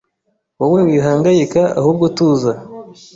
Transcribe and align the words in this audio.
Wowe 0.59 0.79
wihangayika 0.89 1.61
ahubwo 1.79 2.05
tuza 2.15 2.51